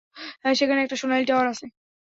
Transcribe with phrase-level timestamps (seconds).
[0.55, 1.65] সেখানে একটা সোনালী টাওয়ার আছে।